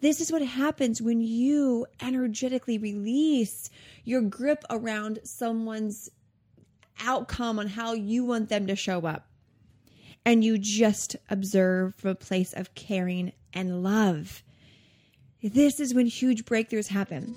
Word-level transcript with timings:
This 0.00 0.20
is 0.20 0.30
what 0.30 0.42
happens 0.42 1.02
when 1.02 1.20
you 1.20 1.86
energetically 2.00 2.78
release 2.78 3.68
your 4.04 4.20
grip 4.20 4.64
around 4.70 5.18
someone's 5.24 6.08
outcome 7.00 7.58
on 7.58 7.66
how 7.66 7.94
you 7.94 8.24
want 8.24 8.48
them 8.48 8.66
to 8.68 8.76
show 8.76 9.06
up. 9.06 9.28
And 10.24 10.44
you 10.44 10.58
just 10.58 11.16
observe 11.30 11.94
from 11.96 12.10
a 12.10 12.14
place 12.14 12.52
of 12.52 12.74
caring 12.74 13.32
and 13.52 13.82
love. 13.82 14.42
This 15.42 15.80
is 15.80 15.94
when 15.94 16.06
huge 16.06 16.44
breakthroughs 16.44 16.88
happen. 16.88 17.36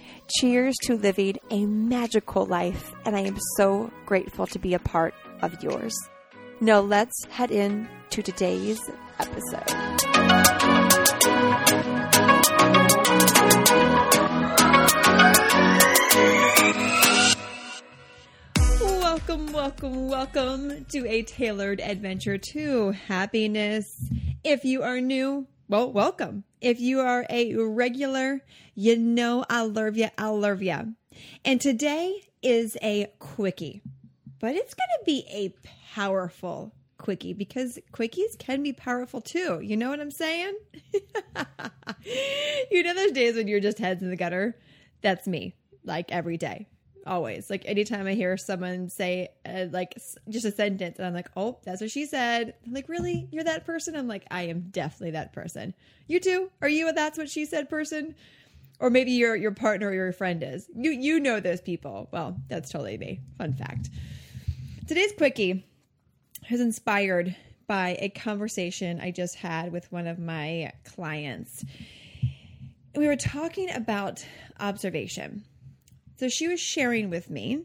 Cheers 0.35 0.77
to 0.83 0.95
living 0.95 1.39
a 1.49 1.65
magical 1.65 2.45
life, 2.45 2.93
and 3.05 3.17
I 3.17 3.21
am 3.21 3.37
so 3.57 3.91
grateful 4.05 4.47
to 4.47 4.59
be 4.59 4.73
a 4.73 4.79
part 4.79 5.13
of 5.41 5.61
yours. 5.61 5.93
Now, 6.61 6.79
let's 6.79 7.25
head 7.25 7.51
in 7.51 7.89
to 8.11 8.21
today's 8.21 8.79
episode. 9.19 9.67
Welcome, 18.79 19.51
welcome, 19.51 20.07
welcome 20.07 20.85
to 20.85 21.07
a 21.09 21.23
tailored 21.23 21.81
adventure 21.81 22.37
to 22.37 22.91
happiness. 22.91 24.09
If 24.45 24.63
you 24.63 24.83
are 24.83 25.01
new, 25.01 25.47
well, 25.67 25.91
welcome. 25.91 26.45
If 26.61 26.79
you 26.79 26.99
are 26.99 27.25
a 27.27 27.55
regular, 27.55 28.41
you 28.75 28.95
know 28.95 29.43
I 29.49 29.63
love 29.63 29.97
you. 29.97 30.09
I 30.15 30.27
love 30.27 30.61
you. 30.61 30.93
And 31.43 31.59
today 31.59 32.21
is 32.43 32.77
a 32.83 33.11
quickie, 33.17 33.81
but 34.39 34.55
it's 34.55 34.75
going 34.75 34.87
to 34.99 35.05
be 35.05 35.25
a 35.31 35.55
powerful 35.95 36.73
quickie 36.99 37.33
because 37.33 37.79
quickies 37.91 38.37
can 38.37 38.61
be 38.61 38.73
powerful 38.73 39.21
too. 39.21 39.59
You 39.59 39.75
know 39.75 39.89
what 39.89 39.99
I'm 39.99 40.11
saying? 40.11 40.53
you 42.71 42.83
know 42.83 42.93
those 42.93 43.11
days 43.11 43.35
when 43.35 43.47
you're 43.47 43.59
just 43.59 43.79
heads 43.79 44.03
in 44.03 44.11
the 44.11 44.15
gutter? 44.15 44.55
That's 45.01 45.27
me, 45.27 45.55
like 45.83 46.11
every 46.11 46.37
day 46.37 46.67
always. 47.05 47.49
Like 47.49 47.63
anytime 47.65 48.07
i 48.07 48.13
hear 48.13 48.37
someone 48.37 48.89
say 48.89 49.29
uh, 49.45 49.65
like 49.71 49.95
just 50.29 50.45
a 50.45 50.51
sentence 50.51 50.97
and 50.97 51.07
i'm 51.07 51.13
like 51.13 51.29
oh 51.35 51.57
that's 51.63 51.81
what 51.81 51.91
she 51.91 52.05
said. 52.05 52.53
I'm 52.65 52.73
like 52.73 52.89
really? 52.89 53.27
You're 53.31 53.43
that 53.43 53.65
person? 53.65 53.95
I'm 53.95 54.07
like 54.07 54.25
i 54.31 54.43
am 54.43 54.67
definitely 54.71 55.11
that 55.11 55.33
person. 55.33 55.73
You 56.07 56.19
too? 56.19 56.51
Are 56.61 56.69
you 56.69 56.89
a 56.89 56.93
that's 56.93 57.17
what 57.17 57.29
she 57.29 57.45
said 57.45 57.69
person? 57.69 58.15
Or 58.79 58.89
maybe 58.89 59.11
your 59.11 59.35
your 59.35 59.51
partner 59.51 59.89
or 59.89 59.93
your 59.93 60.13
friend 60.13 60.43
is. 60.43 60.67
You 60.75 60.91
you 60.91 61.19
know 61.19 61.39
those 61.39 61.61
people. 61.61 62.09
Well 62.11 62.37
that's 62.47 62.69
totally 62.69 62.97
me. 62.97 63.21
Fun 63.37 63.53
fact. 63.53 63.89
Today's 64.87 65.13
quickie 65.13 65.65
was 66.49 66.61
inspired 66.61 67.35
by 67.67 67.95
a 67.99 68.09
conversation 68.09 68.99
i 68.99 69.11
just 69.11 69.35
had 69.35 69.71
with 69.71 69.89
one 69.91 70.07
of 70.07 70.19
my 70.19 70.71
clients. 70.83 71.63
We 72.95 73.07
were 73.07 73.15
talking 73.15 73.71
about 73.71 74.25
observation 74.59 75.45
so 76.21 76.29
she 76.29 76.47
was 76.47 76.59
sharing 76.59 77.09
with 77.09 77.31
me 77.31 77.63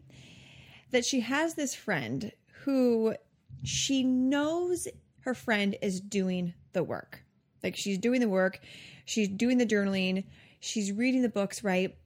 that 0.91 1.05
she 1.05 1.21
has 1.21 1.57
this 1.57 1.75
friend 1.75 2.33
who 2.63 3.15
she 3.63 4.03
knows 4.03 4.89
her 5.21 5.35
friend 5.35 5.77
is 5.83 6.01
doing 6.01 6.55
the 6.73 6.83
work. 6.83 7.23
Like 7.63 7.77
she's 7.77 7.99
doing 7.99 8.23
the 8.23 8.31
work, 8.31 8.61
she's 9.05 9.29
doing 9.29 9.59
the 9.59 9.67
journaling, 9.67 10.25
she's 10.59 10.91
reading 10.91 11.21
the 11.21 11.29
books, 11.29 11.63
right? 11.63 11.99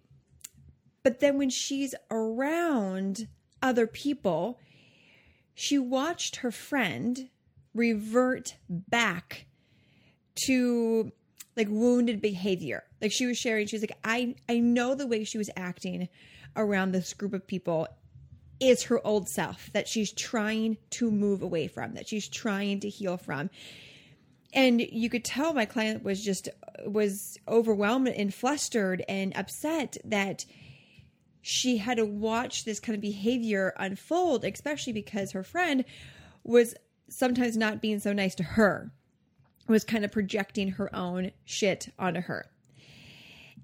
But 1.05 1.21
then 1.21 1.39
when 1.39 1.51
she's 1.51 1.95
around 2.11 3.29
other 3.63 3.87
people, 3.87 4.59
she 5.55 5.79
watched 5.79 6.37
her 6.37 6.51
friend 6.51 7.29
revert 7.77 8.57
back 8.69 9.47
to 10.47 11.13
like 11.57 11.69
wounded 11.71 12.21
behavior. 12.21 12.83
Like 13.01 13.13
she 13.13 13.27
was 13.27 13.39
sharing, 13.39 13.69
she's 13.69 13.83
like, 13.83 13.97
I 14.03 14.35
I 14.49 14.59
know 14.59 14.97
the 14.97 15.07
way 15.07 15.23
she 15.23 15.39
was 15.39 15.51
acting 15.57 16.09
around 16.57 16.93
this 16.93 17.15
group 17.15 17.33
of 17.33 17.47
people 17.47 17.89
is 18.61 18.85
her 18.85 19.05
old 19.07 19.29
self 19.29 19.71
that 19.73 19.89
she's 19.89 20.13
trying 20.13 20.77
to 20.91 21.11
move 21.11 21.43
away 21.43 21.67
from, 21.67 21.95
that 21.95 22.09
she's 22.09 22.29
trying 22.29 22.81
to 22.81 22.89
heal 22.89 23.17
from. 23.17 23.51
And 24.53 24.81
you 24.81 25.09
could 25.09 25.25
tell 25.25 25.55
my 25.55 25.65
client 25.65 26.05
was 26.05 26.23
just 26.23 26.49
was 26.85 27.39
overwhelmed 27.49 28.09
and 28.09 28.33
flustered 28.33 29.05
and 29.09 29.37
upset 29.37 29.97
that 30.05 30.45
she 31.43 31.79
had 31.79 31.97
to 31.97 32.05
watch 32.05 32.65
this 32.65 32.81
kind 32.81 32.95
of 32.95 33.01
behavior 33.01 33.73
unfold, 33.79 34.45
especially 34.45 34.93
because 34.93 35.33
her 35.33 35.43
friend 35.43 35.85
was 36.45 36.75
sometimes 37.09 37.57
not 37.57 37.81
being 37.81 37.99
so 38.01 38.13
nice 38.13 38.35
to 38.35 38.43
her, 38.43 38.93
was 39.69 39.85
kind 39.85 40.05
of 40.05 40.13
projecting 40.13 40.73
her 40.73 40.95
own 40.95 41.31
shit 41.45 41.89
onto 41.99 42.21
her. 42.21 42.47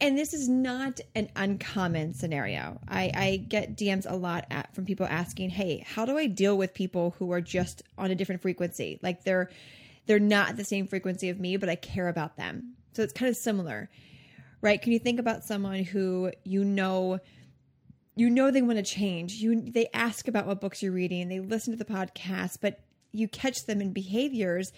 And 0.00 0.18
this 0.18 0.34
is 0.34 0.48
not 0.48 1.00
an 1.14 1.30
uncommon 1.36 2.12
scenario. 2.12 2.78
I, 2.86 3.10
I 3.14 3.36
get 3.48 3.76
DMs 3.76 4.04
a 4.08 4.14
lot 4.14 4.44
at, 4.50 4.74
from 4.74 4.84
people 4.84 5.06
asking, 5.06 5.50
"Hey, 5.50 5.84
how 5.86 6.04
do 6.04 6.18
I 6.18 6.26
deal 6.26 6.58
with 6.58 6.74
people 6.74 7.14
who 7.18 7.32
are 7.32 7.40
just 7.40 7.82
on 7.96 8.10
a 8.10 8.14
different 8.14 8.42
frequency? 8.42 8.98
Like 9.02 9.24
they're 9.24 9.50
they're 10.06 10.18
not 10.18 10.56
the 10.56 10.64
same 10.64 10.86
frequency 10.86 11.30
of 11.30 11.40
me, 11.40 11.56
but 11.56 11.68
I 11.68 11.76
care 11.76 12.08
about 12.08 12.36
them." 12.36 12.74
So 12.92 13.02
it's 13.02 13.12
kind 13.12 13.30
of 13.30 13.36
similar, 13.36 13.88
right? 14.60 14.80
Can 14.80 14.92
you 14.92 14.98
think 14.98 15.18
about 15.18 15.44
someone 15.44 15.82
who 15.82 16.30
you 16.44 16.64
know 16.64 17.20
you 18.16 18.30
know 18.30 18.50
they 18.50 18.62
want 18.62 18.78
to 18.78 18.82
change. 18.82 19.34
You 19.34 19.60
they 19.60 19.88
ask 19.94 20.26
about 20.26 20.46
what 20.46 20.60
books 20.60 20.82
you're 20.82 20.92
reading, 20.92 21.28
they 21.28 21.40
listen 21.40 21.76
to 21.76 21.82
the 21.82 21.90
podcast, 21.90 22.58
but 22.60 22.80
you 23.12 23.28
catch 23.28 23.64
them 23.66 23.80
in 23.80 23.92
behaviors 23.92 24.72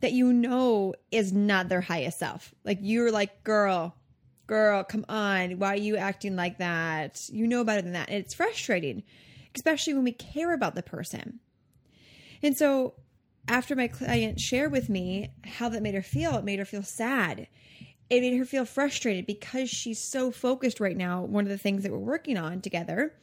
that 0.00 0.12
you 0.12 0.32
know 0.32 0.94
is 1.10 1.32
not 1.32 1.68
their 1.68 1.80
highest 1.80 2.18
self. 2.18 2.54
Like 2.64 2.78
you're 2.80 3.10
like, 3.10 3.44
"Girl, 3.44 3.94
girl, 4.46 4.84
come 4.84 5.04
on, 5.08 5.58
why 5.58 5.74
are 5.74 5.76
you 5.76 5.96
acting 5.96 6.36
like 6.36 6.58
that? 6.58 7.28
You 7.30 7.46
know 7.46 7.64
better 7.64 7.82
than 7.82 7.92
that. 7.92 8.08
And 8.08 8.18
it's 8.18 8.34
frustrating, 8.34 9.02
especially 9.54 9.94
when 9.94 10.04
we 10.04 10.12
care 10.12 10.52
about 10.52 10.74
the 10.74 10.82
person. 10.82 11.40
And 12.42 12.56
so 12.56 12.94
after 13.48 13.76
my 13.76 13.88
client 13.88 14.40
shared 14.40 14.72
with 14.72 14.88
me 14.88 15.30
how 15.44 15.68
that 15.68 15.82
made 15.82 15.94
her 15.94 16.02
feel, 16.02 16.36
it 16.36 16.44
made 16.44 16.58
her 16.58 16.64
feel 16.64 16.82
sad. 16.82 17.48
It 18.08 18.20
made 18.20 18.36
her 18.36 18.44
feel 18.44 18.64
frustrated 18.64 19.26
because 19.26 19.68
she's 19.68 19.98
so 20.00 20.30
focused 20.30 20.80
right 20.80 20.96
now. 20.96 21.22
One 21.22 21.44
of 21.44 21.50
the 21.50 21.58
things 21.58 21.82
that 21.82 21.92
we're 21.92 21.98
working 21.98 22.36
on 22.36 22.60
together 22.60 23.14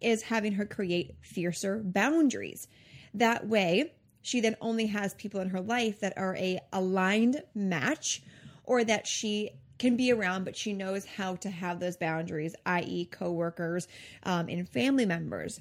is 0.00 0.22
having 0.22 0.52
her 0.52 0.64
create 0.64 1.16
fiercer 1.20 1.82
boundaries. 1.84 2.66
That 3.14 3.46
way, 3.46 3.92
she 4.22 4.40
then 4.40 4.56
only 4.60 4.86
has 4.86 5.14
people 5.14 5.40
in 5.40 5.50
her 5.50 5.60
life 5.60 6.00
that 6.00 6.14
are 6.16 6.36
a 6.36 6.60
aligned 6.72 7.42
match 7.54 8.22
or 8.64 8.84
that 8.84 9.06
she 9.06 9.50
can 9.82 9.96
be 9.96 10.12
around, 10.12 10.44
but 10.44 10.56
she 10.56 10.72
knows 10.72 11.04
how 11.04 11.34
to 11.34 11.50
have 11.50 11.80
those 11.80 11.96
boundaries, 11.96 12.54
i.e., 12.64 13.04
coworkers 13.06 13.88
um, 14.22 14.48
and 14.48 14.68
family 14.68 15.04
members. 15.04 15.60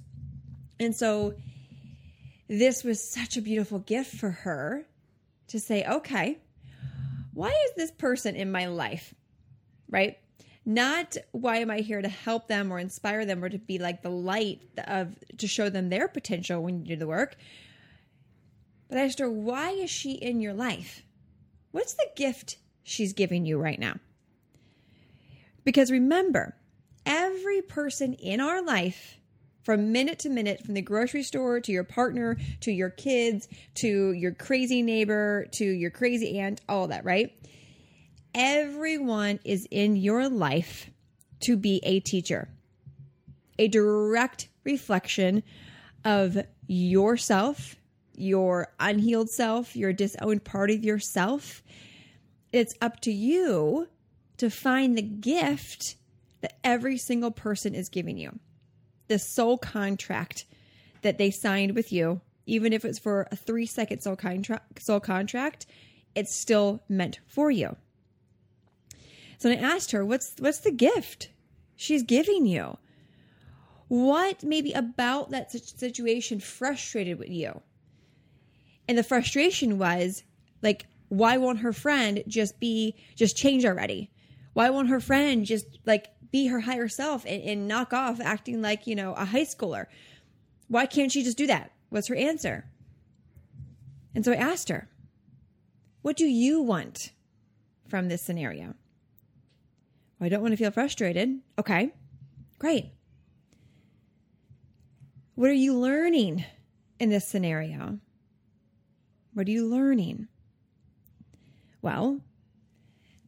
And 0.80 0.96
so 0.96 1.34
this 2.48 2.84
was 2.84 3.02
such 3.02 3.36
a 3.36 3.42
beautiful 3.42 3.80
gift 3.80 4.16
for 4.16 4.30
her 4.30 4.86
to 5.48 5.60
say, 5.60 5.84
okay, 5.84 6.38
why 7.34 7.50
is 7.50 7.72
this 7.76 7.90
person 7.90 8.36
in 8.36 8.52
my 8.52 8.68
life? 8.68 9.12
Right? 9.90 10.20
Not 10.68 11.18
why 11.32 11.58
am 11.58 11.72
I 11.72 11.80
here 11.80 12.00
to 12.00 12.08
help 12.08 12.48
them 12.48 12.72
or 12.72 12.78
inspire 12.78 13.26
them 13.26 13.44
or 13.44 13.50
to 13.50 13.58
be 13.58 13.80
like 13.80 14.04
the 14.04 14.12
light 14.12 14.62
of 14.86 15.16
to 15.40 15.48
show 15.48 15.72
them 15.72 15.90
their 15.90 16.08
potential 16.08 16.62
when 16.62 16.78
you 16.78 16.86
do 16.86 16.96
the 16.96 17.08
work. 17.08 17.36
But 18.88 19.00
I 19.00 19.06
asked 19.06 19.18
her, 19.18 19.32
why 19.32 19.72
is 19.72 19.90
she 19.90 20.12
in 20.12 20.42
your 20.42 20.54
life? 20.54 21.02
What's 21.72 21.96
the 21.96 22.08
gift 22.16 22.58
she's 22.84 23.14
giving 23.14 23.48
you 23.48 23.58
right 23.58 23.80
now? 23.80 23.96
Because 25.64 25.92
remember, 25.92 26.56
every 27.06 27.62
person 27.62 28.14
in 28.14 28.40
our 28.40 28.64
life, 28.64 29.18
from 29.64 29.92
minute 29.92 30.20
to 30.20 30.30
minute, 30.30 30.64
from 30.64 30.74
the 30.74 30.82
grocery 30.82 31.24
store 31.24 31.60
to 31.60 31.72
your 31.72 31.84
partner 31.84 32.38
to 32.62 32.72
your 32.72 32.90
kids 32.90 33.48
to 33.76 34.12
your 34.14 34.32
crazy 34.34 34.82
neighbor 34.82 35.48
to 35.52 35.66
your 35.66 35.92
crazy 35.92 36.40
aunt, 36.40 36.62
all 36.68 36.88
that, 36.88 37.06
right? 37.06 37.32
Everyone 38.34 39.40
is 39.44 39.68
in 39.70 39.96
your 39.96 40.30
life 40.30 40.90
to 41.42 41.58
be 41.58 41.80
a 41.84 42.00
teacher, 42.00 42.50
a 43.60 43.68
direct 43.68 44.48
reflection 44.64 45.44
of 46.06 46.38
yourself, 46.68 47.76
your 48.16 48.74
unhealed 48.80 49.30
self, 49.30 49.76
your 49.76 49.94
disowned 49.94 50.44
part 50.44 50.72
of 50.72 50.84
yourself. 50.84 51.62
It's 52.52 52.74
up 52.82 53.00
to 53.02 53.12
you 53.12 53.88
to 54.42 54.50
find 54.50 54.98
the 54.98 55.04
gift 55.04 55.98
that 56.42 56.58
every 56.64 56.98
single 56.98 57.30
person 57.30 57.76
is 57.76 57.90
giving 57.90 58.18
you. 58.18 58.40
The 59.08 59.20
soul 59.20 59.60
contract 59.60 60.46
that 61.04 61.20
they 61.20 61.30
signed 61.30 61.76
with 61.76 61.92
you, 61.92 62.22
even 62.48 62.74
if 62.74 62.84
it's 62.84 62.98
for 62.98 63.28
a 63.32 63.36
three 63.36 63.68
second 63.68 64.02
soul, 64.02 64.16
contra- 64.16 64.64
soul 64.80 65.00
contract, 65.00 65.68
it's 66.16 66.36
still 66.36 66.82
meant 66.90 67.20
for 67.28 67.52
you. 67.52 67.76
So 69.38 69.52
I 69.52 69.54
asked 69.58 69.92
her, 69.92 70.04
what's 70.04 70.34
what's 70.40 70.62
the 70.62 70.72
gift 70.72 71.30
she's 71.76 72.02
giving 72.02 72.48
you? 72.48 72.80
What 73.90 74.44
maybe 74.44 74.72
about 74.72 75.30
that 75.30 75.52
situation 75.52 76.40
frustrated 76.40 77.20
with 77.20 77.30
you? 77.30 77.62
And 78.88 78.98
the 78.98 79.04
frustration 79.04 79.78
was 79.78 80.24
like, 80.64 80.88
why 81.10 81.38
won't 81.38 81.60
her 81.60 81.74
friend 81.74 82.24
just 82.28 82.60
be 82.60 82.96
just 83.16 83.38
change 83.38 83.66
already? 83.66 84.10
Why 84.54 84.70
won't 84.70 84.90
her 84.90 85.00
friend 85.00 85.46
just 85.46 85.66
like 85.86 86.08
be 86.32 86.48
her 86.48 86.62
higher 86.62 86.88
self 86.88 87.26
and, 87.26 87.42
and 87.44 87.68
knock 87.68 87.94
off 87.94 88.20
acting 88.20 88.62
like, 88.62 88.88
you 88.88 88.96
know, 88.96 89.14
a 89.14 89.26
high 89.26 89.46
schooler? 89.46 89.86
Why 90.68 90.86
can't 90.86 91.12
she 91.12 91.24
just 91.24 91.38
do 91.38 91.48
that? 91.48 91.72
What's 91.90 92.08
her 92.08 92.16
answer? 92.16 92.66
And 94.16 94.24
so 94.26 94.32
I 94.32 94.36
asked 94.36 94.70
her, 94.70 94.90
What 96.02 96.18
do 96.18 96.26
you 96.26 96.62
want 96.62 97.12
from 97.88 98.08
this 98.08 98.22
scenario? 98.22 98.76
Well, 100.20 100.28
I 100.28 100.30
don't 100.30 100.42
want 100.42 100.54
to 100.54 100.58
feel 100.58 100.72
frustrated. 100.72 101.40
Okay, 101.58 101.92
great. 102.60 102.92
What 105.36 105.50
are 105.50 105.54
you 105.54 105.78
learning 105.78 106.46
in 107.00 107.10
this 107.10 107.28
scenario? 107.28 108.00
What 109.34 109.48
are 109.48 109.52
you 109.52 109.68
learning? 109.68 110.28
Well, 111.82 112.22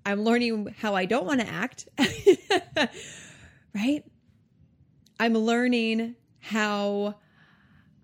I'm 0.05 0.23
learning 0.23 0.75
how 0.77 0.95
I 0.95 1.05
don't 1.05 1.25
want 1.25 1.41
to 1.41 1.47
act. 1.47 1.87
right? 3.75 4.03
I'm 5.19 5.33
learning 5.33 6.15
how 6.39 7.15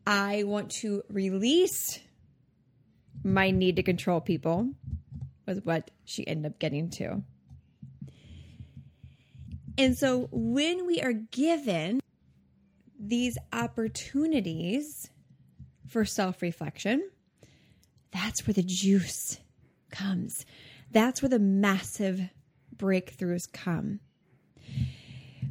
I 0.07 0.43
want 0.43 0.71
to 0.71 1.03
release 1.09 1.99
my 3.23 3.51
need 3.51 3.75
to 3.75 3.83
control 3.83 4.21
people, 4.21 4.69
was 5.45 5.59
what 5.63 5.91
she 6.05 6.25
ended 6.25 6.53
up 6.53 6.59
getting 6.59 6.89
to. 6.91 7.21
And 9.77 9.97
so 9.97 10.27
when 10.31 10.85
we 10.85 11.01
are 11.01 11.13
given 11.13 11.99
these 12.99 13.37
opportunities 13.53 15.09
for 15.87 16.05
self 16.05 16.41
reflection, 16.41 17.09
that's 18.11 18.45
where 18.45 18.53
the 18.53 18.63
juice 18.63 19.39
comes. 19.91 20.45
That's 20.91 21.21
where 21.21 21.29
the 21.29 21.39
massive 21.39 22.21
breakthroughs 22.75 23.51
come. 23.51 23.99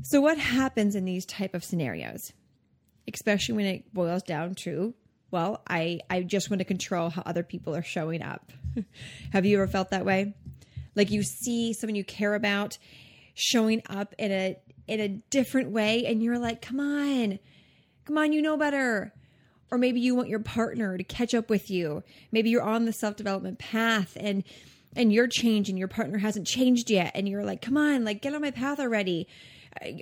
So 0.02 0.20
what 0.20 0.38
happens 0.38 0.94
in 0.94 1.04
these 1.04 1.26
type 1.26 1.54
of 1.54 1.64
scenarios? 1.64 2.32
Especially 3.12 3.54
when 3.54 3.66
it 3.66 3.92
boils 3.92 4.22
down 4.22 4.54
to, 4.62 4.94
well, 5.30 5.62
I 5.68 6.00
I 6.08 6.22
just 6.22 6.50
want 6.50 6.60
to 6.60 6.64
control 6.64 7.10
how 7.10 7.22
other 7.26 7.42
people 7.42 7.74
are 7.74 7.82
showing 7.82 8.22
up. 8.22 8.52
Have 9.32 9.44
you 9.44 9.58
ever 9.58 9.66
felt 9.66 9.90
that 9.90 10.04
way? 10.04 10.34
Like 10.94 11.10
you 11.10 11.22
see 11.22 11.72
someone 11.72 11.94
you 11.94 12.04
care 12.04 12.34
about 12.34 12.78
showing 13.34 13.82
up 13.88 14.14
in 14.18 14.32
a 14.32 14.56
in 14.86 15.00
a 15.00 15.08
different 15.30 15.70
way 15.70 16.06
and 16.06 16.22
you're 16.22 16.38
like, 16.38 16.62
"Come 16.62 16.80
on. 16.80 17.38
Come 18.04 18.18
on, 18.18 18.32
you 18.32 18.42
know 18.42 18.56
better." 18.56 19.12
Or 19.70 19.76
maybe 19.76 20.00
you 20.00 20.14
want 20.14 20.30
your 20.30 20.40
partner 20.40 20.96
to 20.96 21.04
catch 21.04 21.34
up 21.34 21.50
with 21.50 21.70
you. 21.70 22.02
Maybe 22.32 22.48
you're 22.48 22.62
on 22.62 22.86
the 22.86 22.92
self-development 22.92 23.58
path 23.58 24.16
and 24.18 24.42
and 24.96 25.12
you're 25.12 25.28
changing, 25.28 25.76
your 25.76 25.88
partner 25.88 26.18
hasn't 26.18 26.46
changed 26.46 26.90
yet, 26.90 27.12
and 27.14 27.28
you're 27.28 27.44
like, 27.44 27.62
come 27.62 27.76
on, 27.76 28.04
like 28.04 28.22
get 28.22 28.34
on 28.34 28.40
my 28.40 28.50
path 28.50 28.80
already. 28.80 29.28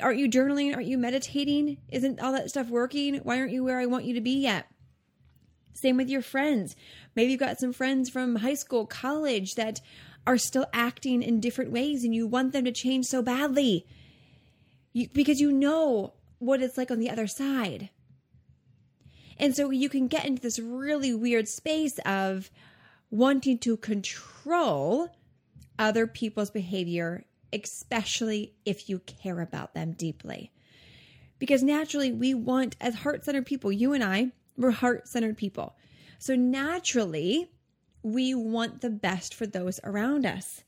Aren't 0.01 0.19
you 0.19 0.29
journaling? 0.29 0.75
Aren't 0.75 0.87
you 0.87 0.97
meditating? 0.97 1.79
Isn't 1.91 2.21
all 2.21 2.33
that 2.33 2.49
stuff 2.49 2.69
working? 2.69 3.17
Why 3.17 3.39
aren't 3.39 3.53
you 3.53 3.65
where 3.65 3.81
I 3.81 3.87
want 3.87 4.05
you 4.05 4.15
to 4.15 4.21
be 4.21 4.39
yet? 4.39 4.67
Same 5.75 5.99
with 5.99 6.09
your 6.09 6.23
friends. 6.23 6.75
Maybe 7.15 7.33
you've 7.33 7.41
got 7.41 7.59
some 7.59 7.73
friends 7.73 8.09
from 8.09 8.37
high 8.37 8.55
school, 8.55 8.87
college 8.87 9.57
that 9.57 9.81
are 10.27 10.39
still 10.39 10.67
acting 10.73 11.23
in 11.23 11.41
different 11.41 11.73
ways 11.73 12.05
and 12.05 12.15
you 12.15 12.27
want 12.27 12.53
them 12.53 12.65
to 12.65 12.73
change 12.73 13.07
so 13.07 13.23
badly 13.23 13.87
you, 14.93 15.09
because 15.13 15.41
you 15.41 15.53
know 15.53 16.15
what 16.39 16.63
it's 16.63 16.79
like 16.79 16.91
on 16.91 16.99
the 16.99 17.11
other 17.11 17.27
side. 17.27 17.91
And 19.37 19.55
so 19.55 19.71
you 19.71 19.91
can 19.91 20.09
get 20.09 20.25
into 20.25 20.41
this 20.41 20.59
really 20.59 21.13
weird 21.13 21.47
space 21.49 21.99
of, 22.07 22.51
wanting 23.17 23.59
to 23.59 23.77
control 23.77 25.09
other 25.79 26.07
people's 26.07 26.51
behavior, 26.51 27.25
especially 27.53 28.55
if 28.65 28.89
you 28.89 28.99
care 29.01 29.41
about 29.41 29.75
them 29.75 29.93
deeply. 29.93 30.51
Because 31.39 31.63
naturally, 31.63 32.13
we 32.13 32.35
want, 32.35 32.77
as 32.81 32.95
heart 32.95 33.25
centered 33.25 33.47
people, 33.47 33.71
you 33.73 33.93
and 33.93 34.03
I, 34.03 34.33
we're 34.57 34.71
heart 34.71 35.07
centered 35.07 35.37
people. 35.37 35.77
So 36.19 36.35
naturally, 36.35 37.51
we 38.03 38.35
want 38.35 38.81
the 38.81 38.91
best 38.91 39.35
for 39.35 39.47
those 39.47 39.81
around 39.85 40.25
us. 40.25 40.63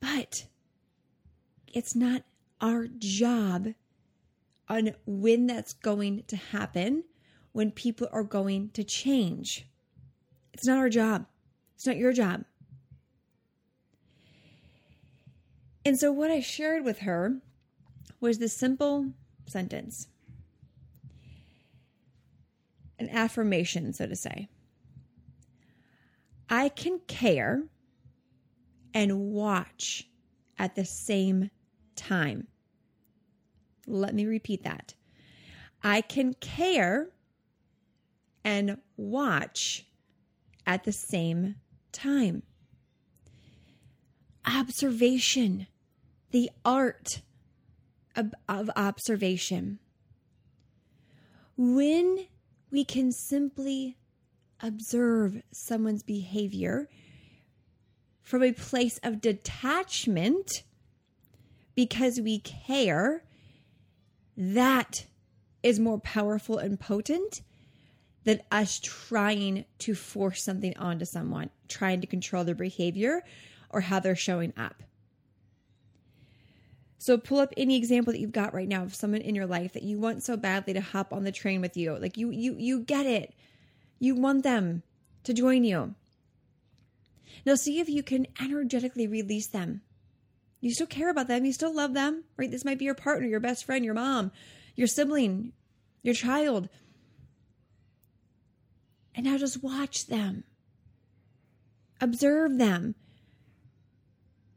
But 0.00 0.46
it's 1.72 1.96
not 1.96 2.22
our 2.60 2.86
job 2.86 3.68
on 4.68 4.94
when 5.06 5.46
that's 5.46 5.72
going 5.72 6.24
to 6.28 6.36
happen, 6.36 7.04
when 7.52 7.70
people 7.70 8.08
are 8.12 8.22
going 8.22 8.70
to 8.70 8.84
change. 8.84 9.66
It's 10.54 10.66
not 10.66 10.78
our 10.78 10.88
job. 10.88 11.26
It's 11.74 11.86
not 11.86 11.96
your 11.96 12.12
job. 12.12 12.44
And 15.84 15.98
so, 15.98 16.10
what 16.12 16.30
I 16.30 16.40
shared 16.40 16.84
with 16.84 17.00
her 17.00 17.40
was 18.20 18.38
this 18.38 18.54
simple 18.54 19.12
sentence 19.46 20.08
an 22.98 23.10
affirmation, 23.10 23.92
so 23.92 24.06
to 24.06 24.16
say. 24.16 24.48
I 26.48 26.68
can 26.68 27.00
care 27.08 27.64
and 28.94 29.32
watch 29.32 30.08
at 30.58 30.76
the 30.76 30.84
same 30.84 31.50
time. 31.96 32.46
Let 33.86 34.14
me 34.14 34.24
repeat 34.24 34.62
that. 34.62 34.94
I 35.82 36.00
can 36.00 36.34
care 36.34 37.08
and 38.44 38.78
watch 38.96 39.84
at 40.66 40.84
the 40.84 40.92
same 40.92 41.56
time. 41.92 42.42
Observation, 44.46 45.66
the 46.30 46.50
art 46.64 47.22
of, 48.16 48.34
of 48.48 48.70
observation. 48.76 49.78
When 51.56 52.26
we 52.70 52.84
can 52.84 53.12
simply 53.12 53.96
observe 54.60 55.42
someone's 55.52 56.02
behavior 56.02 56.88
from 58.22 58.42
a 58.42 58.52
place 58.52 58.98
of 59.02 59.20
detachment 59.20 60.64
because 61.74 62.20
we 62.20 62.38
care, 62.38 63.24
that 64.36 65.06
is 65.62 65.78
more 65.78 65.98
powerful 66.00 66.58
and 66.58 66.78
potent 66.78 67.42
than 68.24 68.40
us 68.50 68.80
trying 68.82 69.64
to 69.78 69.94
force 69.94 70.42
something 70.42 70.76
onto 70.76 71.04
someone, 71.04 71.50
trying 71.68 72.00
to 72.00 72.06
control 72.06 72.44
their 72.44 72.54
behavior 72.54 73.22
or 73.70 73.80
how 73.80 74.00
they're 74.00 74.16
showing 74.16 74.52
up. 74.56 74.82
So 76.98 77.18
pull 77.18 77.38
up 77.38 77.52
any 77.56 77.76
example 77.76 78.14
that 78.14 78.20
you've 78.20 78.32
got 78.32 78.54
right 78.54 78.66
now 78.66 78.82
of 78.82 78.94
someone 78.94 79.20
in 79.20 79.34
your 79.34 79.46
life 79.46 79.74
that 79.74 79.82
you 79.82 79.98
want 79.98 80.22
so 80.22 80.38
badly 80.38 80.72
to 80.72 80.80
hop 80.80 81.12
on 81.12 81.24
the 81.24 81.32
train 81.32 81.60
with 81.60 81.76
you. 81.76 81.98
Like 81.98 82.16
you 82.16 82.30
you 82.30 82.56
you 82.58 82.80
get 82.80 83.04
it. 83.04 83.34
You 83.98 84.14
want 84.14 84.42
them 84.42 84.82
to 85.24 85.34
join 85.34 85.64
you. 85.64 85.94
Now 87.44 87.56
see 87.56 87.78
if 87.78 87.90
you 87.90 88.02
can 88.02 88.26
energetically 88.40 89.06
release 89.06 89.48
them. 89.48 89.82
You 90.60 90.72
still 90.72 90.86
care 90.86 91.10
about 91.10 91.28
them, 91.28 91.44
you 91.44 91.52
still 91.52 91.74
love 91.74 91.92
them, 91.92 92.24
right? 92.38 92.50
This 92.50 92.64
might 92.64 92.78
be 92.78 92.86
your 92.86 92.94
partner, 92.94 93.28
your 93.28 93.38
best 93.38 93.66
friend, 93.66 93.84
your 93.84 93.92
mom, 93.92 94.32
your 94.74 94.86
sibling, 94.86 95.52
your 96.02 96.14
child. 96.14 96.70
And 99.14 99.26
now 99.26 99.38
just 99.38 99.62
watch 99.62 100.06
them. 100.06 100.44
Observe 102.00 102.58
them. 102.58 102.94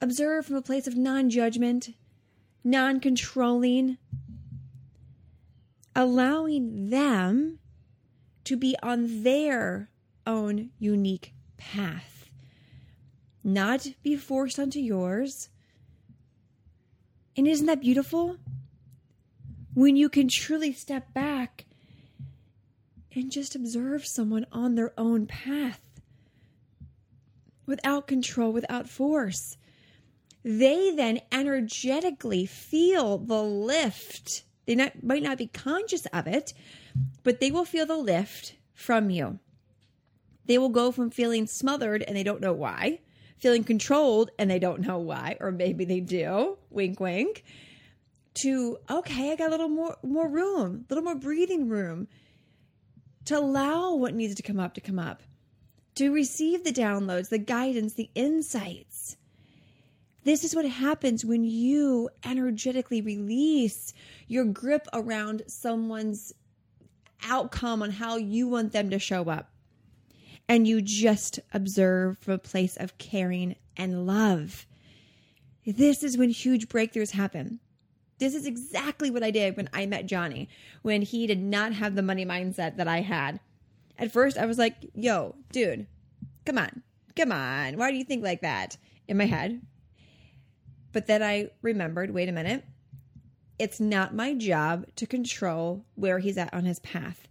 Observe 0.01 0.45
from 0.45 0.55
a 0.55 0.61
place 0.61 0.87
of 0.87 0.95
non 0.95 1.29
judgment, 1.29 1.89
non 2.63 2.99
controlling, 2.99 3.97
allowing 5.95 6.89
them 6.89 7.59
to 8.43 8.55
be 8.55 8.75
on 8.81 9.23
their 9.23 9.89
own 10.25 10.69
unique 10.79 11.33
path, 11.57 12.29
not 13.43 13.87
be 14.03 14.15
forced 14.15 14.59
onto 14.59 14.79
yours. 14.79 15.49
And 17.35 17.47
isn't 17.47 17.65
that 17.67 17.81
beautiful? 17.81 18.37
When 19.73 19.95
you 19.95 20.09
can 20.09 20.27
truly 20.27 20.73
step 20.73 21.13
back 21.13 21.65
and 23.17 23.31
just 23.31 23.55
observe 23.55 24.05
someone 24.05 24.45
on 24.51 24.75
their 24.75 24.93
own 24.97 25.25
path 25.25 25.81
without 27.65 28.07
control, 28.07 28.53
without 28.53 28.87
force. 28.87 29.57
They 30.43 30.91
then 30.91 31.19
energetically 31.31 32.45
feel 32.45 33.17
the 33.17 33.41
lift. 33.41 34.43
They 34.65 34.75
not, 34.75 35.03
might 35.03 35.23
not 35.23 35.37
be 35.37 35.47
conscious 35.47 36.05
of 36.07 36.27
it, 36.27 36.53
but 37.23 37.39
they 37.39 37.51
will 37.51 37.65
feel 37.65 37.85
the 37.85 37.97
lift 37.97 38.55
from 38.73 39.09
you. 39.09 39.39
They 40.45 40.57
will 40.57 40.69
go 40.69 40.91
from 40.91 41.09
feeling 41.09 41.47
smothered 41.47 42.03
and 42.03 42.15
they 42.15 42.23
don't 42.23 42.39
know 42.39 42.53
why, 42.53 42.99
feeling 43.37 43.63
controlled 43.63 44.29
and 44.39 44.49
they 44.49 44.59
don't 44.59 44.81
know 44.81 44.99
why, 44.99 45.35
or 45.41 45.51
maybe 45.51 45.83
they 45.83 45.99
do, 45.99 46.57
wink, 46.69 46.99
wink, 46.99 47.43
to, 48.35 48.77
okay, 48.89 49.31
I 49.31 49.35
got 49.35 49.47
a 49.47 49.51
little 49.51 49.67
more, 49.67 49.97
more 50.03 50.29
room, 50.29 50.85
a 50.87 50.93
little 50.93 51.03
more 51.03 51.15
breathing 51.15 51.67
room 51.67 52.07
to 53.27 53.37
allow 53.37 53.93
what 53.93 54.13
needs 54.13 54.35
to 54.35 54.41
come 54.41 54.59
up 54.59 54.73
to 54.73 54.81
come 54.81 54.97
up, 54.97 55.21
to 55.95 56.13
receive 56.13 56.63
the 56.63 56.71
downloads, 56.71 57.27
the 57.27 57.37
guidance, 57.37 57.93
the 57.93 58.09
insights. 58.15 59.17
This 60.23 60.45
is 60.45 60.55
what 60.55 60.65
happens 60.65 61.25
when 61.25 61.43
you 61.43 62.09
energetically 62.23 63.01
release 63.01 63.93
your 64.27 64.45
grip 64.45 64.87
around 64.93 65.43
someone's 65.47 66.33
outcome 67.23 67.83
on 67.83 67.91
how 67.91 68.15
you 68.15 68.47
want 68.47 68.71
them 68.71 68.89
to 68.91 68.99
show 68.99 69.29
up. 69.29 69.51
And 70.47 70.65
you 70.65 70.81
just 70.81 71.41
observe 71.53 72.17
from 72.19 72.35
a 72.35 72.39
place 72.39 72.77
of 72.77 72.97
caring 72.97 73.57
and 73.75 74.07
love. 74.07 74.65
This 75.65 76.01
is 76.01 76.17
when 76.17 76.29
huge 76.29 76.69
breakthroughs 76.69 77.11
happen. 77.11 77.59
This 78.19 78.33
is 78.33 78.45
exactly 78.45 79.11
what 79.11 79.23
I 79.23 79.31
did 79.31 79.55
when 79.55 79.69
I 79.73 79.85
met 79.85 80.07
Johnny, 80.07 80.49
when 80.81 81.01
he 81.01 81.27
did 81.27 81.41
not 81.41 81.73
have 81.73 81.95
the 81.95 82.01
money 82.01 82.25
mindset 82.25 82.77
that 82.77 82.87
I 82.87 83.01
had. 83.01 83.39
At 83.97 84.11
first, 84.11 84.37
I 84.37 84.45
was 84.45 84.57
like, 84.57 84.75
yo, 84.95 85.35
dude, 85.51 85.87
come 86.45 86.57
on, 86.57 86.81
come 87.15 87.31
on. 87.31 87.77
Why 87.77 87.91
do 87.91 87.97
you 87.97 88.03
think 88.03 88.23
like 88.23 88.41
that 88.41 88.77
in 89.07 89.17
my 89.17 89.25
head? 89.25 89.61
But 90.93 91.05
then 91.05 91.21
I 91.21 91.49
remembered 91.61 92.11
wait 92.11 92.29
a 92.29 92.31
minute, 92.31 92.63
it's 93.59 93.79
not 93.79 94.15
my 94.15 94.33
job 94.33 94.85
to 94.95 95.05
control 95.05 95.85
where 95.95 96.19
he's 96.19 96.37
at 96.37 96.53
on 96.53 96.65
his 96.65 96.79
path. 96.79 97.27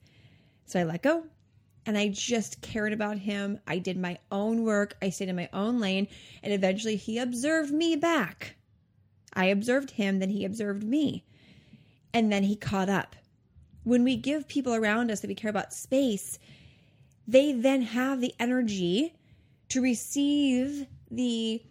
So 0.67 0.81
I 0.81 0.85
let 0.85 1.03
go 1.03 1.25
and 1.85 1.97
I 1.97 2.09
just 2.09 2.61
cared 2.61 2.93
about 2.93 3.19
him. 3.19 3.61
I 3.67 3.79
did 3.79 3.97
my 3.97 4.19
own 4.31 4.65
work, 4.65 4.97
I 5.01 5.11
stayed 5.11 5.29
in 5.29 5.37
my 5.37 5.49
own 5.53 5.81
lane, 5.81 6.09
and 6.43 6.53
eventually 6.53 6.97
he 6.97 7.19
observed 7.19 7.73
me 7.73 7.95
back. 7.97 8.57
I 9.37 9.45
observed 9.47 9.93
him, 9.93 10.19
then 10.19 10.31
he 10.31 10.45
observed 10.45 10.83
me. 10.83 11.25
And 12.13 12.33
then 12.33 12.43
he 12.43 12.57
caught 12.57 12.89
up. 12.89 13.15
When 13.85 14.03
we 14.03 14.17
give 14.17 14.49
people 14.49 14.75
around 14.75 15.11
us 15.11 15.21
that 15.21 15.29
we 15.29 15.35
care 15.35 15.51
about 15.51 15.75
space, 15.75 16.39
they 17.29 17.53
then 17.53 17.83
have 17.83 18.21
the 18.21 18.35
energy 18.41 19.15
to 19.69 19.83
receive 19.83 20.87
the 21.11 21.63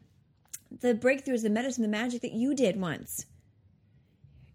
the 0.81 0.93
breakthroughs, 0.93 1.41
the 1.41 1.49
medicine, 1.49 1.83
the 1.83 1.87
magic 1.87 2.21
that 2.21 2.33
you 2.33 2.53
did 2.53 2.79
once. 2.79 3.25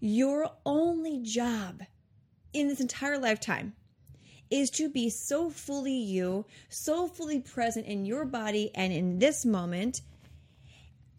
Your 0.00 0.50
only 0.67 1.19
job 1.23 1.83
in 2.52 2.69
this 2.69 2.81
entire 2.81 3.19
lifetime 3.19 3.75
is 4.50 4.71
to 4.71 4.88
be 4.88 5.09
so 5.09 5.49
fully 5.49 5.95
you, 5.95 6.45
so 6.69 7.07
fully 7.07 7.40
present 7.40 7.87
in 7.87 8.05
your 8.05 8.25
body 8.25 8.71
and 8.75 8.93
in 8.93 9.19
this 9.19 9.47
moment 9.47 10.02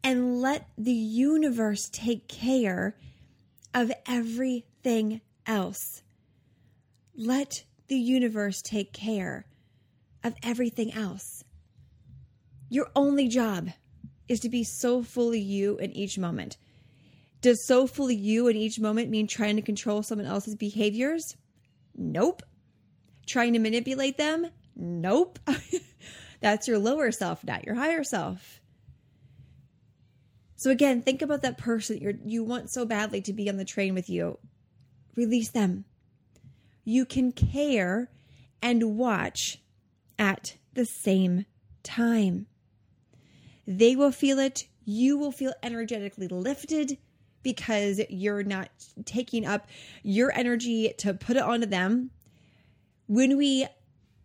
and 0.03 0.41
let 0.41 0.67
the 0.77 0.91
universe 0.91 1.89
take 1.91 2.27
care 2.27 2.95
of 3.73 3.91
everything 4.07 5.21
else. 5.45 6.01
Let 7.15 7.63
the 7.87 7.97
universe 7.97 8.61
take 8.61 8.93
care 8.93 9.45
of 10.23 10.35
everything 10.43 10.93
else. 10.93 11.43
Your 12.69 12.89
only 12.95 13.27
job 13.27 13.69
is 14.27 14.39
to 14.39 14.49
be 14.49 14.63
so 14.63 15.03
fully 15.03 15.41
you 15.41 15.77
in 15.77 15.91
each 15.91 16.17
moment. 16.17 16.57
Does 17.41 17.65
so 17.65 17.87
fully 17.87 18.15
you 18.15 18.47
in 18.47 18.55
each 18.55 18.79
moment 18.79 19.09
mean 19.09 19.27
trying 19.27 19.55
to 19.55 19.61
control 19.61 20.03
someone 20.03 20.27
else's 20.27 20.55
behaviors? 20.55 21.35
Nope. 21.95 22.43
Trying 23.25 23.53
to 23.53 23.59
manipulate 23.59 24.17
them? 24.17 24.47
Nope. 24.75 25.39
That's 26.41 26.67
your 26.67 26.79
lower 26.79 27.11
self, 27.11 27.43
not 27.43 27.65
your 27.65 27.75
higher 27.75 28.03
self. 28.03 28.60
So 30.61 30.69
again, 30.69 31.01
think 31.01 31.23
about 31.23 31.41
that 31.41 31.57
person 31.57 31.97
you 31.97 32.19
you 32.23 32.43
want 32.43 32.69
so 32.69 32.85
badly 32.85 33.19
to 33.21 33.33
be 33.33 33.49
on 33.49 33.57
the 33.57 33.65
train 33.65 33.95
with 33.95 34.11
you. 34.11 34.37
Release 35.15 35.49
them. 35.49 35.85
You 36.83 37.03
can 37.03 37.31
care 37.31 38.11
and 38.61 38.95
watch 38.95 39.59
at 40.19 40.57
the 40.75 40.85
same 40.85 41.47
time. 41.81 42.45
They 43.65 43.95
will 43.95 44.11
feel 44.11 44.37
it. 44.37 44.67
You 44.85 45.17
will 45.17 45.31
feel 45.31 45.55
energetically 45.63 46.27
lifted 46.27 46.99
because 47.41 47.99
you're 48.11 48.43
not 48.43 48.69
taking 49.03 49.47
up 49.47 49.67
your 50.03 50.31
energy 50.31 50.93
to 50.99 51.15
put 51.15 51.37
it 51.37 51.41
onto 51.41 51.65
them. 51.65 52.11
When 53.07 53.35
we 53.35 53.65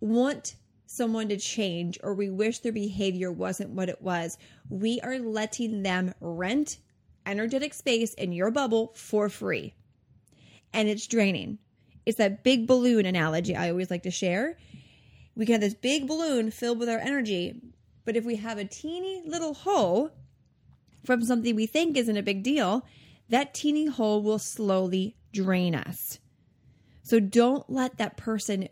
want 0.01 0.57
someone 0.87 1.29
to 1.29 1.37
change 1.37 1.99
or 2.03 2.15
we 2.15 2.31
wish 2.31 2.61
their 2.61 2.73
behavior 2.73 3.31
wasn't 3.31 3.71
what 3.71 3.89
it 3.89 4.01
was, 4.01 4.39
we 4.69 5.01
are 5.01 5.19
letting 5.19 5.83
them 5.83 6.15
rent 6.21 6.79
energetic 7.27 7.75
space 7.75 8.15
in 8.15 8.33
your 8.33 8.51
bubble 8.51 8.93
for 8.95 9.29
free. 9.29 9.75
And 10.73 10.89
it's 10.89 11.07
draining. 11.07 11.59
It's 12.07 12.19
that 12.19 12.45
big 12.45 12.67
balloon 12.67 13.05
analogy 13.05 13.57
I 13.57 13.71
always 13.71 13.91
like 13.91 14.05
to 14.05 14.11
share. 14.11 14.57
We 15.35 15.45
can 15.45 15.55
have 15.55 15.61
this 15.61 15.75
big 15.75 16.07
balloon 16.07 16.51
filled 16.51 16.79
with 16.79 16.89
our 16.89 16.99
energy, 16.99 17.61
but 18.05 18.17
if 18.17 18.25
we 18.25 18.37
have 18.37 18.59
a 18.59 18.65
teeny 18.65 19.23
little 19.27 19.55
hole 19.55 20.13
from 21.05 21.23
something 21.23 21.55
we 21.55 21.67
think 21.67 21.97
isn't 21.97 22.17
a 22.17 22.23
big 22.23 22.43
deal, 22.43 22.87
that 23.29 23.55
teeny 23.55 23.87
hole 23.87 24.23
will 24.23 24.39
slowly 24.39 25.17
drain 25.33 25.75
us. 25.75 26.21
So 27.03 27.21
don't 27.21 27.69
let 27.69 27.99
that 27.99 28.17
person 28.17 28.69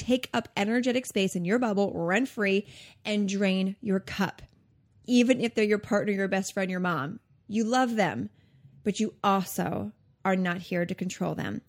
take 0.00 0.30
up 0.32 0.48
energetic 0.56 1.04
space 1.06 1.36
in 1.36 1.44
your 1.44 1.58
bubble 1.58 1.92
rent 1.94 2.28
free 2.28 2.66
and 3.04 3.28
drain 3.28 3.76
your 3.80 4.00
cup. 4.00 4.42
Even 5.06 5.40
if 5.40 5.54
they're 5.54 5.64
your 5.64 5.78
partner, 5.78 6.12
your 6.12 6.28
best 6.28 6.54
friend, 6.54 6.70
your 6.70 6.80
mom, 6.80 7.20
you 7.46 7.64
love 7.64 7.96
them, 7.96 8.30
but 8.82 8.98
you 8.98 9.14
also 9.22 9.92
are 10.24 10.36
not 10.36 10.58
here 10.58 10.86
to 10.86 10.94
control 10.94 11.34
them. 11.34 11.60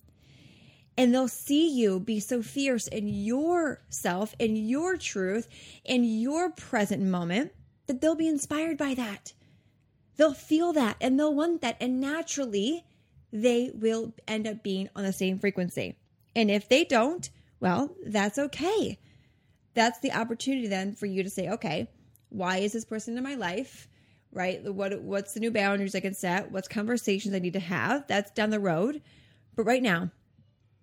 And 0.98 1.14
they'll 1.14 1.28
see 1.28 1.70
you 1.70 2.00
be 2.00 2.20
so 2.20 2.42
fierce 2.42 2.88
in 2.88 3.08
yourself, 3.08 4.36
in 4.40 4.56
your 4.56 4.98
truth, 4.98 5.48
in 5.84 6.04
your 6.04 6.50
present 6.52 7.02
moment 7.04 7.52
that 7.88 8.02
they'll 8.02 8.16
be 8.16 8.28
inspired 8.28 8.78
by 8.78 8.94
that. 8.94 9.34
They'll 10.18 10.34
feel 10.34 10.74
that 10.74 10.98
and 11.02 11.20
they'll 11.20 11.34
want 11.34 11.62
that. 11.62 11.78
And 11.80 12.00
naturally, 12.00 12.86
they 13.34 13.72
will 13.74 14.14
end 14.28 14.48
up 14.48 14.64
being 14.64 14.90
on 14.96 15.04
the 15.04 15.14
same 15.14 15.40
frequency. 15.40 15.96
And 16.36 16.52
if 16.52 16.70
they 16.70 16.84
don't, 16.84 17.30
well, 17.62 17.96
that's 18.06 18.38
okay. 18.38 19.00
That's 19.74 20.00
the 20.00 20.12
opportunity 20.12 20.68
then 20.68 20.96
for 20.96 21.06
you 21.06 21.24
to 21.24 21.30
say, 21.30 21.48
okay, 21.50 21.88
why 22.30 22.58
is 22.58 22.74
this 22.74 22.84
person 22.84 23.16
in 23.18 23.24
my 23.24 23.36
life? 23.36 23.88
Right? 24.34 24.62
What 24.64 25.02
what's 25.02 25.34
the 25.34 25.40
new 25.40 25.52
boundaries 25.52 25.96
I 25.96 26.00
can 26.00 26.14
set? 26.14 26.52
What's 26.52 26.68
conversations 26.68 27.34
I 27.34 27.40
need 27.40 27.54
to 27.54 27.60
have? 27.60 28.08
That's 28.08 28.32
down 28.32 28.50
the 28.50 28.60
road. 28.60 29.02
But 29.56 29.66
right 29.66 29.84
now, 29.84 30.12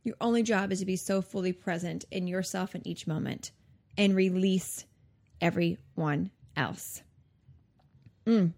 your 0.04 0.16
only 0.20 0.42
job 0.42 0.72
is 0.72 0.78
to 0.80 0.86
be 0.86 0.96
so 0.96 1.20
fully 1.20 1.52
present 1.52 2.04
in 2.10 2.26
yourself 2.26 2.74
in 2.74 2.86
each 2.86 3.06
moment 3.06 3.50
and 3.96 4.14
release 4.14 4.84
everyone 5.40 6.30
else. 6.56 7.02
Mm. 8.26 8.52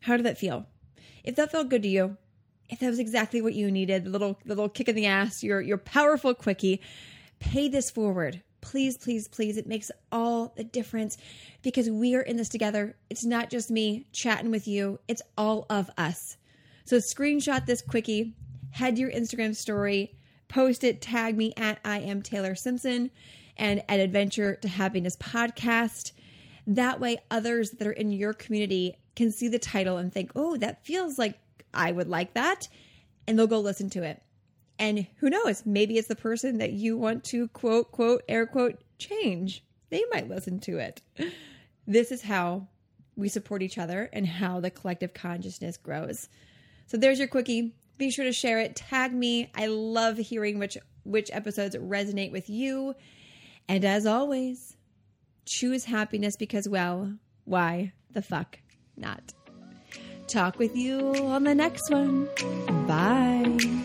How 0.00 0.16
did 0.16 0.26
that 0.26 0.38
feel? 0.38 0.66
If 1.24 1.36
that 1.36 1.50
felt 1.50 1.68
good 1.68 1.82
to 1.82 1.88
you, 1.88 2.16
if 2.68 2.78
that 2.78 2.88
was 2.88 2.98
exactly 2.98 3.42
what 3.42 3.54
you 3.54 3.70
needed, 3.70 4.04
the 4.04 4.10
little 4.10 4.38
little 4.44 4.68
kick 4.68 4.88
in 4.88 4.94
the 4.94 5.06
ass, 5.06 5.42
your 5.42 5.60
your 5.60 5.78
powerful 5.78 6.34
quickie, 6.34 6.80
pay 7.40 7.68
this 7.68 7.90
forward. 7.90 8.42
Please, 8.60 8.96
please, 8.96 9.26
please. 9.26 9.56
It 9.56 9.66
makes 9.66 9.90
all 10.12 10.52
the 10.56 10.64
difference 10.64 11.16
because 11.62 11.90
we 11.90 12.14
are 12.14 12.20
in 12.20 12.36
this 12.36 12.48
together. 12.48 12.94
It's 13.08 13.24
not 13.24 13.50
just 13.50 13.70
me 13.70 14.06
chatting 14.12 14.50
with 14.50 14.68
you, 14.68 15.00
it's 15.08 15.22
all 15.36 15.66
of 15.68 15.90
us. 15.98 16.36
So 16.84 16.98
screenshot 16.98 17.66
this 17.66 17.82
quickie, 17.82 18.34
head 18.70 18.98
your 18.98 19.10
Instagram 19.10 19.56
story, 19.56 20.14
post 20.48 20.84
it, 20.84 21.00
tag 21.00 21.36
me 21.36 21.52
at 21.56 21.78
I 21.84 22.00
am 22.00 22.22
Taylor 22.22 22.54
Simpson 22.54 23.10
and 23.56 23.82
at 23.88 24.00
Adventure 24.00 24.56
to 24.56 24.68
Happiness 24.68 25.16
podcast. 25.16 26.12
That 26.66 27.00
way, 27.00 27.18
others 27.30 27.70
that 27.72 27.86
are 27.86 27.92
in 27.92 28.12
your 28.12 28.34
community 28.34 28.96
can 29.16 29.30
see 29.30 29.48
the 29.48 29.58
title 29.58 29.96
and 29.96 30.12
think, 30.12 30.32
oh, 30.36 30.56
that 30.58 30.84
feels 30.84 31.18
like 31.18 31.38
I 31.72 31.92
would 31.92 32.08
like 32.08 32.34
that. 32.34 32.68
And 33.26 33.38
they'll 33.38 33.46
go 33.46 33.60
listen 33.60 33.90
to 33.90 34.02
it. 34.02 34.22
And 34.80 35.06
who 35.16 35.28
knows, 35.28 35.64
maybe 35.66 35.98
it's 35.98 36.08
the 36.08 36.16
person 36.16 36.56
that 36.58 36.72
you 36.72 36.96
want 36.96 37.22
to 37.24 37.48
quote, 37.48 37.92
quote, 37.92 38.22
air 38.28 38.46
quote, 38.46 38.80
change. 38.98 39.62
They 39.90 40.02
might 40.10 40.28
listen 40.28 40.58
to 40.60 40.78
it. 40.78 41.02
This 41.86 42.10
is 42.10 42.22
how 42.22 42.66
we 43.14 43.28
support 43.28 43.62
each 43.62 43.76
other 43.76 44.08
and 44.12 44.26
how 44.26 44.60
the 44.60 44.70
collective 44.70 45.12
consciousness 45.12 45.76
grows. 45.76 46.28
So 46.86 46.96
there's 46.96 47.18
your 47.18 47.28
quickie. 47.28 47.74
Be 47.98 48.10
sure 48.10 48.24
to 48.24 48.32
share 48.32 48.58
it. 48.58 48.74
Tag 48.74 49.12
me. 49.12 49.50
I 49.54 49.66
love 49.66 50.16
hearing 50.16 50.58
which 50.58 50.78
which 51.04 51.30
episodes 51.32 51.76
resonate 51.76 52.32
with 52.32 52.48
you. 52.48 52.94
And 53.68 53.84
as 53.84 54.06
always, 54.06 54.76
choose 55.44 55.84
happiness 55.84 56.36
because 56.36 56.68
well, 56.68 57.12
why 57.44 57.92
the 58.12 58.22
fuck 58.22 58.58
not? 58.96 59.34
Talk 60.26 60.58
with 60.58 60.76
you 60.76 61.14
on 61.16 61.44
the 61.44 61.54
next 61.54 61.90
one. 61.90 62.28
Bye. 62.86 63.79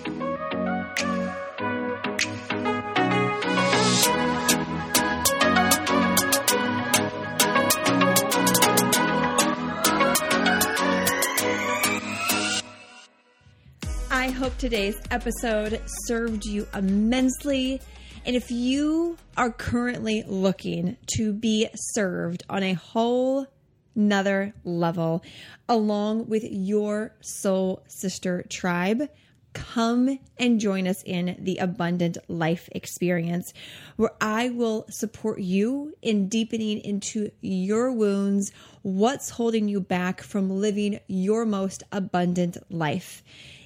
Hope 14.36 14.58
today's 14.58 15.00
episode 15.12 15.82
served 16.08 16.44
you 16.44 16.68
immensely. 16.74 17.80
And 18.25 18.36
if 18.36 18.51
you 18.51 19.18
are 19.38 19.50
currently 19.50 20.25
looking 20.27 20.98
to 21.15 21.32
be 21.32 21.70
served 21.74 22.44
on 22.50 22.62
a 22.62 22.74
whole 22.74 23.48
another 23.96 24.54
level 24.65 25.24
along 25.70 26.27
with 26.27 26.44
your 26.44 27.15
soul 27.22 27.82
sister 27.88 28.44
tribe, 28.50 29.08
come 29.54 30.20
and 30.38 30.60
join 30.60 30.86
us 30.86 31.01
in 31.06 31.38
the 31.39 31.56
abundant 31.60 32.18
life 32.27 32.68
experience 32.74 33.54
where 33.96 34.12
I 34.20 34.50
will 34.50 34.86
support 34.89 35.39
you 35.39 35.94
in 36.01 36.27
deepening 36.27 36.80
into 36.80 37.32
your 37.39 37.89
wounds, 37.94 38.51
what's 38.82 39.30
holding 39.30 39.70
you 39.70 39.80
back 39.80 40.22
from 40.22 40.50
living 40.50 41.00
your 41.08 41.46
most 41.46 41.84
abundant 41.94 42.58
life. 42.70 43.24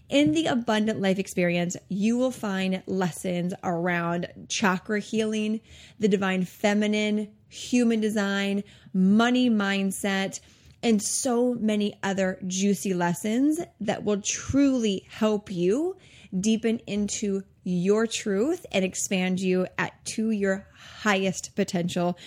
In 0.10 0.32
the 0.32 0.48
abundant 0.48 1.00
life 1.00 1.20
experience, 1.20 1.78
you 1.88 2.18
will 2.18 2.32
find 2.32 2.82
lessons 2.88 3.54
around 3.64 4.28
chakra 4.48 5.00
healing, 5.00 5.62
the 6.00 6.08
divine 6.08 6.46
feminine, 6.46 7.30
human 7.48 8.00
design, 8.02 8.64
money 8.92 9.52
mindset, 9.52 10.40
and 10.82 11.00
so 11.00 11.54
many 11.54 11.94
other 12.02 12.40
juicy 12.48 12.96
lessons 12.96 13.60
that 13.82 14.04
will 14.04 14.20
truly 14.20 15.06
help 15.10 15.52
you 15.52 15.96
deepen 16.38 16.80
into 16.88 17.44
your 17.64 18.08
truth 18.08 18.66
and 18.72 18.84
expand 18.84 19.40
you 19.40 19.68
at 19.78 20.04
to 20.06 20.32
your 20.32 20.66
highest 20.74 21.56
potential. 21.56 22.18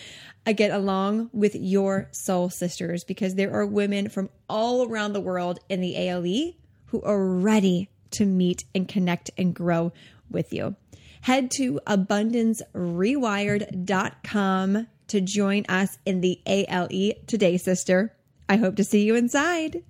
Again 0.46 0.70
along 0.70 1.30
with 1.32 1.56
your 1.56 2.08
soul 2.12 2.48
sisters 2.48 3.02
because 3.02 3.34
there 3.34 3.52
are 3.52 3.66
women 3.66 4.08
from 4.08 4.28
all 4.48 4.86
around 4.86 5.14
the 5.14 5.20
world 5.20 5.58
in 5.68 5.80
the 5.80 5.96
ALE 5.96 6.52
who 6.92 7.02
are 7.02 7.26
ready 7.26 7.88
to 8.10 8.24
meet 8.26 8.64
and 8.74 8.86
connect 8.86 9.30
and 9.38 9.54
grow 9.54 9.92
with 10.30 10.52
you. 10.52 10.76
Head 11.22 11.50
to 11.52 11.80
abundancerewired.com 11.86 14.86
to 15.08 15.20
join 15.20 15.64
us 15.68 15.98
in 16.04 16.20
the 16.20 16.40
ALE 16.46 17.14
today, 17.26 17.56
sister. 17.56 18.14
I 18.48 18.56
hope 18.56 18.76
to 18.76 18.84
see 18.84 19.04
you 19.04 19.14
inside. 19.14 19.84